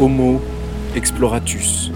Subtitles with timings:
[0.00, 0.40] Homo
[0.94, 1.90] exploratus.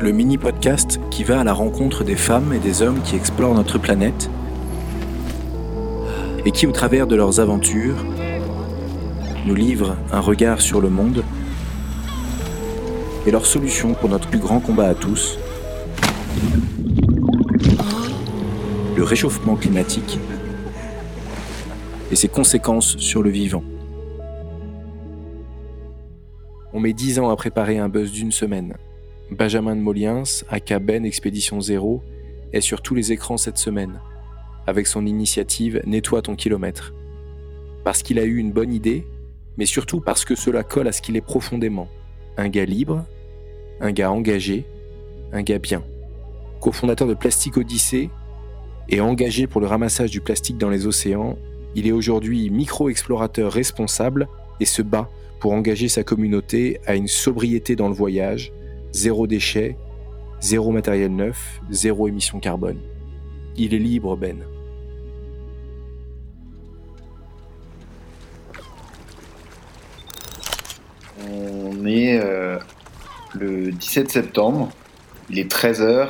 [0.00, 3.78] Le mini-podcast qui va à la rencontre des femmes et des hommes qui explorent notre
[3.78, 4.30] planète
[6.44, 7.96] et qui, au travers de leurs aventures,
[9.44, 11.24] nous livrent un regard sur le monde
[13.26, 15.36] et leurs solutions pour notre plus grand combat à tous,
[19.02, 20.20] le réchauffement climatique
[22.12, 23.64] et ses conséquences sur le vivant.
[26.72, 28.76] On met dix ans à préparer un buzz d'une semaine.
[29.32, 32.00] Benjamin de Moliens, aka Ben Expédition Zéro,
[32.52, 33.98] est sur tous les écrans cette semaine,
[34.68, 36.94] avec son initiative Nettoie ton kilomètre.
[37.82, 39.04] Parce qu'il a eu une bonne idée,
[39.56, 41.88] mais surtout parce que cela colle à ce qu'il est profondément.
[42.36, 43.04] Un gars libre,
[43.80, 44.64] un gars engagé,
[45.32, 45.82] un gars bien.
[46.60, 48.08] Cofondateur de Plastique Odyssée
[48.88, 51.38] et engagé pour le ramassage du plastique dans les océans,
[51.74, 54.28] il est aujourd'hui micro-explorateur responsable
[54.60, 55.08] et se bat
[55.40, 58.52] pour engager sa communauté à une sobriété dans le voyage,
[58.92, 59.76] zéro déchet,
[60.40, 62.78] zéro matériel neuf, zéro émission carbone.
[63.56, 64.44] Il est libre, Ben.
[71.28, 72.58] On est euh,
[73.34, 74.70] le 17 septembre,
[75.30, 76.08] il est 13h,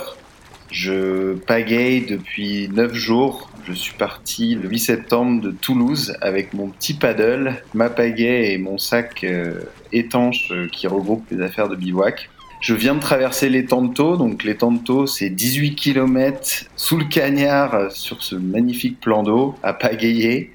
[0.72, 3.50] je pagaille depuis 9 jours.
[3.68, 8.58] Je suis parti le 8 septembre de Toulouse avec mon petit paddle, ma pagaie et
[8.58, 9.60] mon sac euh,
[9.92, 12.30] étanche euh, qui regroupe les affaires de bivouac.
[12.62, 17.74] Je viens de traverser les Tantos, donc les Tantos c'est 18 km sous le cagnard
[17.74, 20.52] euh, sur ce magnifique plan d'eau à pagayer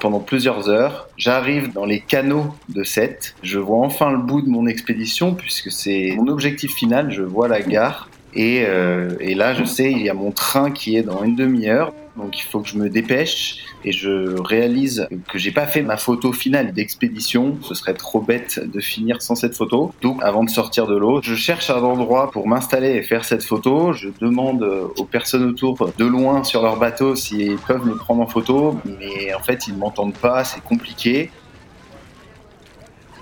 [0.00, 1.08] pendant plusieurs heures.
[1.18, 5.70] J'arrive dans les canaux de Sète, je vois enfin le bout de mon expédition puisque
[5.70, 10.02] c'est mon objectif final, je vois la gare et, euh, et, là, je sais, il
[10.02, 12.90] y a mon train qui est dans une demi-heure, donc il faut que je me
[12.90, 17.56] dépêche et je réalise que j'ai pas fait ma photo finale d'expédition.
[17.62, 19.92] Ce serait trop bête de finir sans cette photo.
[20.02, 23.44] Donc, avant de sortir de l'eau, je cherche un endroit pour m'installer et faire cette
[23.44, 23.92] photo.
[23.92, 24.62] Je demande
[24.96, 29.32] aux personnes autour de loin sur leur bateau s'ils peuvent me prendre en photo, mais
[29.32, 30.44] en fait, ils m'entendent pas.
[30.44, 31.30] C'est compliqué.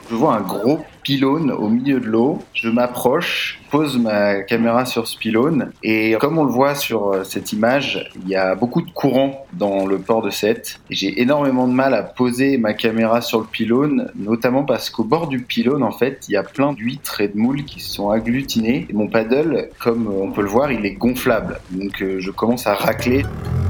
[0.09, 2.39] Je vois un gros pylône au milieu de l'eau.
[2.55, 7.25] Je m'approche, pose ma caméra sur ce pylône et comme on le voit sur euh,
[7.25, 10.81] cette image, il y a beaucoup de courant dans le port de Sète.
[10.91, 15.29] J'ai énormément de mal à poser ma caméra sur le pylône, notamment parce qu'au bord
[15.29, 18.87] du pylône, en fait, il y a plein d'huîtres et de moules qui sont agglutinées.
[18.93, 21.61] Mon paddle, comme on peut le voir, il est gonflable.
[21.71, 23.25] Donc euh, je commence à racler.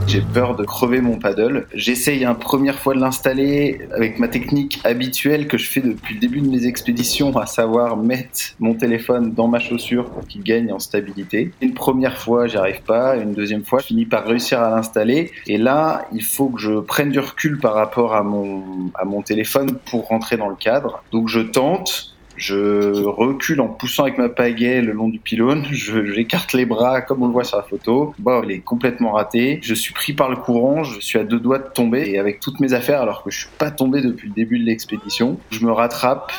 [0.06, 1.66] J'ai peur de crever mon paddle.
[1.74, 6.20] J'essaye une première fois de l'installer avec ma technique habituelle que je fais depuis le
[6.20, 10.72] début de mes expéditions, à savoir mettre mon téléphone dans ma chaussure pour qu'il gagne
[10.72, 11.50] en stabilité.
[11.60, 13.16] Une première fois, j'y arrive pas.
[13.16, 15.30] Une deuxième fois, je finis par réussir à l'installer.
[15.46, 18.62] Et là, il faut que je prenne du recul par rapport à mon,
[18.94, 21.02] à mon téléphone pour rentrer dans le cadre.
[21.12, 22.12] Donc je tente.
[22.36, 25.64] Je recule en poussant avec ma pagaie le long du pylône.
[25.70, 28.14] J'écarte les bras comme on le voit sur la photo.
[28.18, 29.58] Bon, il est complètement raté.
[29.62, 30.84] Je suis pris par le courant.
[30.84, 32.10] Je suis à deux doigts de tomber.
[32.10, 34.64] Et avec toutes mes affaires, alors que je suis pas tombé depuis le début de
[34.64, 36.30] l'expédition, je me rattrape.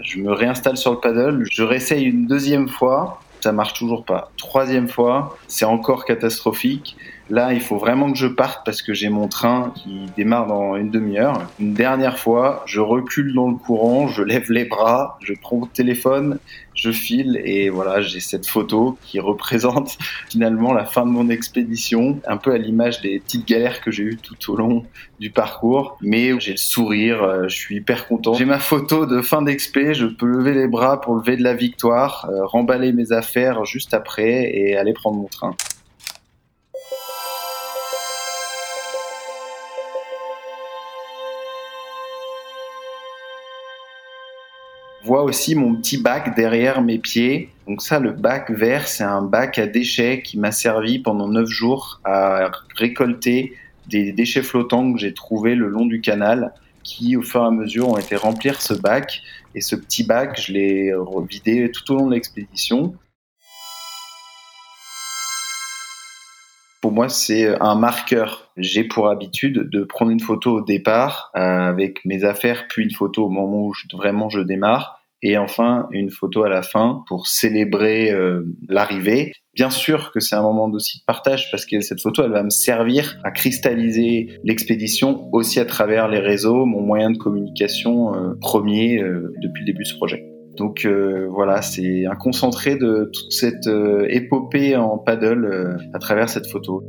[0.00, 1.44] Je me réinstalle sur le paddle.
[1.50, 3.20] Je réessaye une deuxième fois.
[3.40, 4.30] Ça marche toujours pas.
[4.36, 6.96] Troisième fois, c'est encore catastrophique.
[7.28, 10.76] Là, il faut vraiment que je parte parce que j'ai mon train qui démarre dans
[10.76, 11.42] une demi-heure.
[11.58, 15.66] Une dernière fois, je recule dans le courant, je lève les bras, je prends mon
[15.66, 16.38] téléphone,
[16.74, 22.20] je file et voilà, j'ai cette photo qui représente finalement la fin de mon expédition,
[22.26, 24.84] un peu à l'image des petites galères que j'ai eues tout au long
[25.18, 25.96] du parcours.
[26.00, 28.34] Mais j'ai le sourire, euh, je suis hyper content.
[28.34, 31.54] J'ai ma photo de fin d'expé, je peux lever les bras pour lever de la
[31.54, 35.54] victoire, euh, remballer mes affaires juste après et aller prendre mon train.
[45.12, 47.50] Vois aussi mon petit bac derrière mes pieds.
[47.66, 51.50] Donc ça, le bac vert, c'est un bac à déchets qui m'a servi pendant neuf
[51.50, 53.52] jours à récolter
[53.88, 57.50] des déchets flottants que j'ai trouvés le long du canal qui, au fur et à
[57.50, 59.20] mesure, ont été remplir ce bac.
[59.54, 60.94] Et ce petit bac, je l'ai
[61.28, 62.94] vidé tout au long de l'expédition.
[66.80, 68.50] Pour moi, c'est un marqueur.
[68.56, 72.90] J'ai pour habitude de prendre une photo au départ euh, avec mes affaires, puis une
[72.90, 77.26] photo au moment où vraiment je démarre, et enfin une photo à la fin pour
[77.26, 79.32] célébrer euh, l'arrivée.
[79.54, 82.42] Bien sûr que c'est un moment aussi de partage parce que cette photo, elle va
[82.42, 88.34] me servir à cristalliser l'expédition aussi à travers les réseaux, mon moyen de communication euh,
[88.40, 90.32] premier depuis le début de ce projet.
[90.56, 95.98] Donc euh, voilà, c'est un concentré de toute cette euh, épopée en paddle euh, à
[95.98, 96.82] travers cette photo.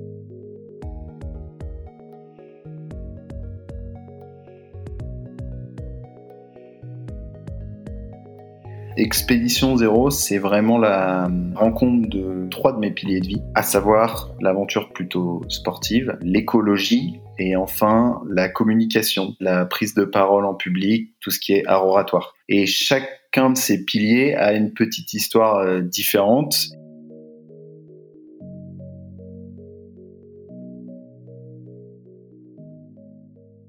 [9.03, 14.31] Expédition Zéro, c'est vraiment la rencontre de trois de mes piliers de vie, à savoir
[14.39, 21.31] l'aventure plutôt sportive, l'écologie et enfin la communication, la prise de parole en public, tout
[21.31, 22.33] ce qui est art oratoire.
[22.47, 26.69] Et chacun de ces piliers a une petite histoire euh, différente.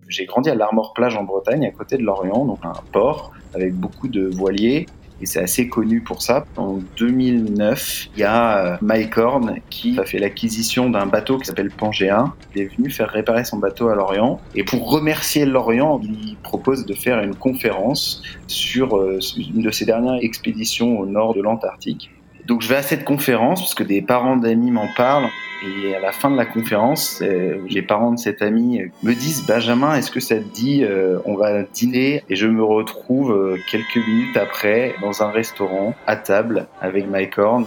[0.09, 3.75] J'ai grandi à l'Armor Plage en Bretagne, à côté de Lorient, donc un port avec
[3.75, 4.87] beaucoup de voiliers
[5.21, 6.45] et c'est assez connu pour ça.
[6.57, 11.47] En 2009, il y a euh, Mike Horn qui a fait l'acquisition d'un bateau qui
[11.47, 12.33] s'appelle Pangéa.
[12.55, 16.85] Il est venu faire réparer son bateau à Lorient et pour remercier Lorient, il propose
[16.85, 22.11] de faire une conférence sur euh, une de ses dernières expéditions au nord de l'Antarctique.
[22.47, 25.29] Donc je vais à cette conférence parce que des parents d'amis m'en parlent.
[25.65, 29.47] Et à la fin de la conférence, euh, les parents de cet ami me disent
[29.47, 33.57] Benjamin, est-ce que ça te dit euh, on va dîner Et je me retrouve euh,
[33.71, 37.67] quelques minutes après dans un restaurant à table avec Mike Horn.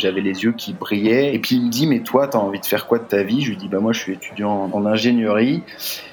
[0.00, 1.34] J'avais les yeux qui brillaient.
[1.34, 3.42] Et puis il me dit, mais toi, t'as envie de faire quoi de ta vie?
[3.42, 5.62] Je lui dis, bah moi, je suis étudiant en ingénierie,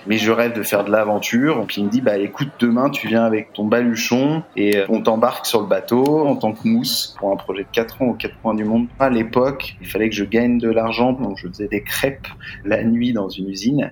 [0.06, 1.62] mais je rêve de faire de l'aventure.
[1.62, 5.02] Et puis il me dit, bah écoute, demain, tu viens avec ton baluchon et on
[5.02, 8.14] t'embarque sur le bateau en tant que mousse pour un projet de 4 ans aux
[8.14, 8.88] quatre coins du monde.
[9.00, 12.28] À l'époque, il fallait que je gagne de l'argent, donc je faisais des crêpes
[12.66, 13.92] la nuit dans une usine.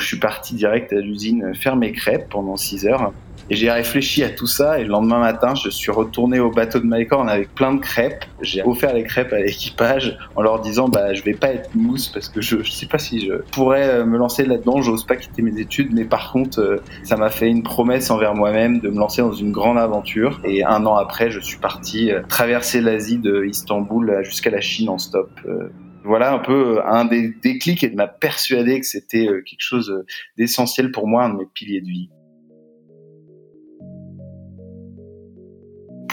[0.00, 3.12] Je suis parti direct à l'usine faire mes crêpes pendant 6 heures.
[3.50, 6.78] Et j'ai réfléchi à tout ça et le lendemain matin, je suis retourné au bateau
[6.78, 8.24] de Mycorn avec plein de crêpes.
[8.40, 12.08] J'ai offert les crêpes à l'équipage en leur disant bah je vais pas être mousse
[12.08, 14.80] parce que je, je sais pas si je pourrais euh, me lancer là-dedans.
[14.80, 18.34] J'ose pas quitter mes études, mais par contre euh, ça m'a fait une promesse envers
[18.34, 20.40] moi-même de me lancer dans une grande aventure.
[20.44, 24.88] Et un an après, je suis parti euh, traverser l'Asie de Istanbul jusqu'à la Chine
[24.88, 25.28] en stop
[26.04, 29.60] voilà un peu euh, un des déclics et de m'a persuadé que c'était euh, quelque
[29.60, 30.04] chose euh,
[30.36, 32.10] d'essentiel pour moi, un de mes piliers de vie.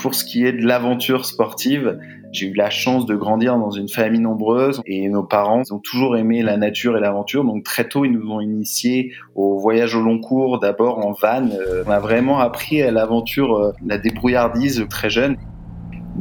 [0.02, 2.00] Pour ce qui est de l'aventure sportive,
[2.32, 6.18] j'ai eu la chance de grandir dans une famille nombreuse et nos parents ont toujours
[6.18, 7.44] aimé la nature et l'aventure.
[7.44, 11.48] Donc très tôt, ils nous ont initiés au voyage au long cours, d'abord en van.
[11.86, 15.38] On a vraiment appris à l'aventure, la débrouillardise très jeune.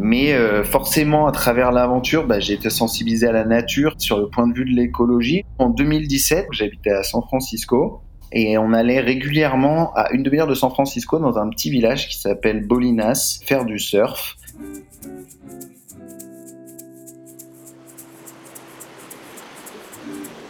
[0.02, 4.28] Mais euh, forcément, à travers l'aventure, bah, j'ai été sensibilisé à la nature sur le
[4.28, 5.44] point de vue de l'écologie.
[5.58, 8.00] En 2017, j'habitais à San Francisco
[8.32, 12.18] et on allait régulièrement à une demi-heure de San Francisco dans un petit village qui
[12.18, 14.36] s'appelle Bolinas faire du surf.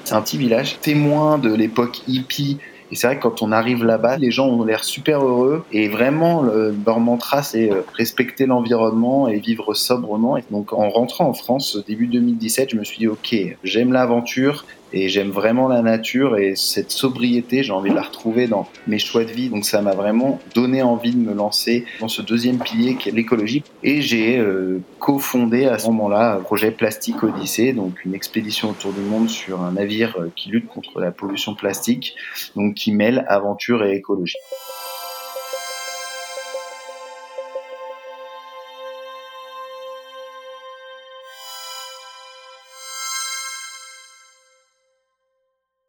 [0.05, 2.59] C'est un petit village témoin de l'époque hippie
[2.91, 5.89] et c'est vrai que quand on arrive là-bas, les gens ont l'air super heureux et
[5.89, 10.37] vraiment leur mantra c'est euh, respecter l'environnement et vivre sobrement.
[10.37, 14.65] Et donc en rentrant en France début 2017, je me suis dit ok, j'aime l'aventure,
[14.93, 18.99] et j'aime vraiment la nature et cette sobriété, j'ai envie de la retrouver dans mes
[18.99, 19.49] choix de vie.
[19.49, 23.13] Donc ça m'a vraiment donné envie de me lancer dans ce deuxième pilier qui est
[23.13, 23.63] l'écologie.
[23.83, 28.93] Et j'ai euh, cofondé à ce moment-là un projet Plastique Odyssée, donc une expédition autour
[28.93, 32.15] du monde sur un navire euh, qui lutte contre la pollution plastique,
[32.57, 34.37] donc qui mêle aventure et écologie.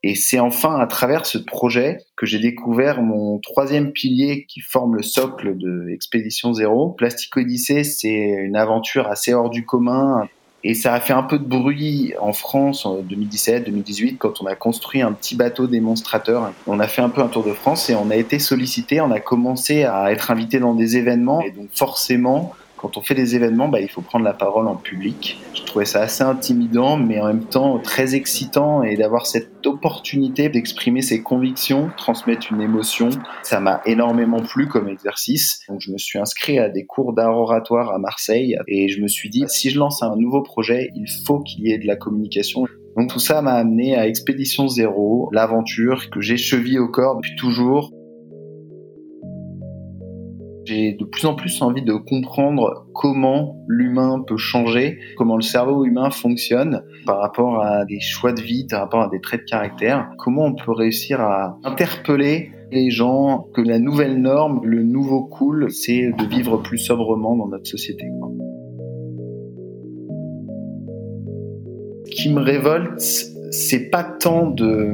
[0.03, 4.95] Et c'est enfin à travers ce projet que j'ai découvert mon troisième pilier qui forme
[4.95, 6.89] le socle de Expédition Zéro.
[6.89, 10.27] Plastic Odyssey, c'est une aventure assez hors du commun.
[10.63, 14.55] Et ça a fait un peu de bruit en France en 2017-2018 quand on a
[14.55, 16.53] construit un petit bateau démonstrateur.
[16.67, 19.09] On a fait un peu un tour de France et on a été sollicité, on
[19.11, 21.41] a commencé à être invité dans des événements.
[21.41, 24.75] Et donc forcément, quand on fait des événements, bah, il faut prendre la parole en
[24.75, 25.39] public.
[25.53, 30.49] Je trouvais ça assez intimidant, mais en même temps très excitant et d'avoir cette opportunité
[30.49, 33.09] d'exprimer ses convictions, transmettre une émotion,
[33.43, 35.61] ça m'a énormément plu comme exercice.
[35.69, 39.07] Donc je me suis inscrit à des cours d'art oratoire à Marseille et je me
[39.07, 41.95] suis dit si je lance un nouveau projet, il faut qu'il y ait de la
[41.95, 42.65] communication.
[42.97, 47.35] Donc tout ça m'a amené à Expédition Zéro, l'aventure que j'ai chevillée au corps depuis
[47.35, 47.91] toujours
[50.65, 55.85] j'ai de plus en plus envie de comprendre comment l'humain peut changer, comment le cerveau
[55.85, 59.49] humain fonctionne par rapport à des choix de vie, par rapport à des traits de
[59.49, 65.23] caractère, comment on peut réussir à interpeller les gens que la nouvelle norme, le nouveau
[65.23, 68.05] cool, c'est de vivre plus sobrement dans notre société.
[72.11, 72.99] qui me révolte,
[73.51, 74.93] c'est pas tant de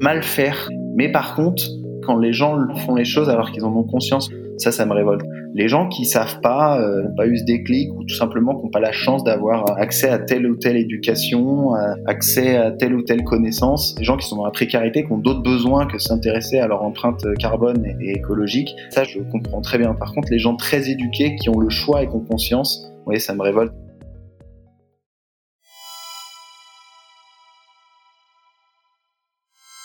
[0.00, 1.62] mal faire, mais par contre,
[2.04, 4.28] quand les gens font les choses alors qu'ils en ont conscience,
[4.58, 5.22] ça, ça me révolte.
[5.54, 8.64] Les gens qui savent pas, euh, n'ont pas eu ce déclic ou tout simplement qui
[8.64, 11.74] n'ont pas la chance d'avoir accès à telle ou telle éducation,
[12.06, 15.18] accès à telle ou telle connaissance, les gens qui sont dans la précarité, qui ont
[15.18, 19.94] d'autres besoins que s'intéresser à leur empreinte carbone et, écologique, ça, je comprends très bien.
[19.94, 23.20] Par contre, les gens très éduqués qui ont le choix et qui ont conscience, oui,
[23.20, 23.72] ça me révolte.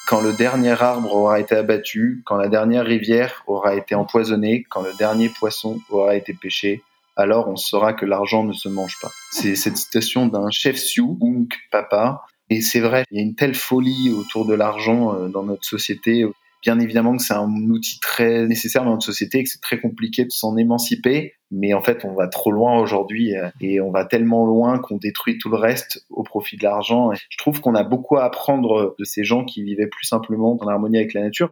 [0.07, 4.81] Quand le dernier arbre aura été abattu, quand la dernière rivière aura été empoisonnée, quand
[4.81, 6.81] le dernier poisson aura été pêché,
[7.17, 9.11] alors on saura que l'argent ne se mange pas.
[9.31, 13.35] C'est cette citation d'un chef Sioux, Unk Papa, et c'est vrai, il y a une
[13.35, 16.25] telle folie autour de l'argent euh, dans notre société.
[16.67, 19.79] Bien évidemment que c'est un outil très nécessaire dans notre société et que c'est très
[19.79, 23.89] compliqué de s'en émanciper, mais en fait on va trop loin aujourd'hui euh, et on
[23.89, 27.11] va tellement loin qu'on détruit tout le reste au profit de l'argent.
[27.13, 30.67] Je trouve qu'on a beaucoup à apprendre de ces gens qui vivaient plus simplement en
[30.67, 31.51] harmonie avec la nature.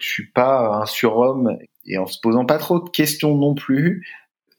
[0.00, 4.04] Je suis pas un surhomme et en se posant pas trop de questions non plus,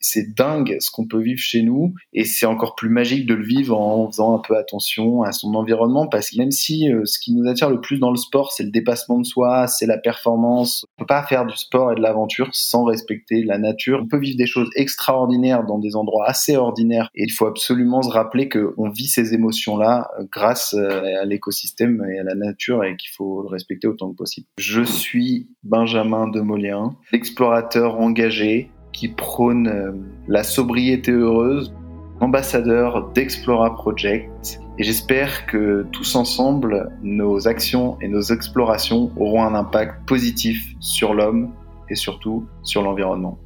[0.01, 3.46] c'est dingue ce qu'on peut vivre chez nous et c'est encore plus magique de le
[3.46, 7.20] vivre en faisant un peu attention à son environnement parce que même si euh, ce
[7.20, 9.98] qui nous attire le plus dans le sport c'est le dépassement de soi, c'est la
[9.98, 14.01] performance, on peut pas faire du sport et de l'aventure sans respecter la nature.
[14.03, 18.01] On peut vivre des choses extraordinaires dans des endroits assez ordinaires et il faut absolument
[18.01, 22.84] se rappeler qu'on vit ces émotions-là euh, grâce euh, à l'écosystème et à la nature
[22.84, 24.48] et qu'il faut le respecter autant que possible.
[24.58, 29.91] Je suis Benjamin Demolien, explorateur engagé qui prône euh,
[30.27, 31.74] la sobriété heureuse,
[32.19, 34.60] ambassadeur d'Explora Project.
[34.77, 41.13] Et j'espère que tous ensemble, nos actions et nos explorations auront un impact positif sur
[41.13, 41.51] l'homme
[41.89, 43.38] et surtout sur l'environnement.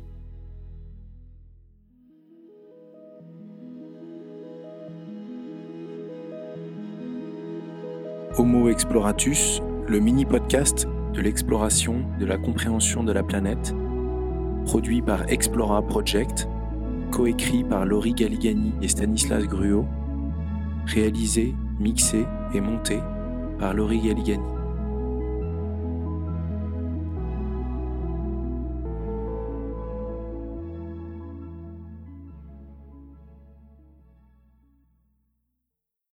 [8.38, 13.74] Homo Exploratus, le mini-podcast de l'exploration, de la compréhension de la planète
[14.66, 16.50] produit par Explora Project,
[17.12, 19.86] coécrit par Laurie Galigani et Stanislas Gruot,
[20.88, 23.00] réalisé, mixé et monté
[23.60, 24.55] par Laurie Galigani.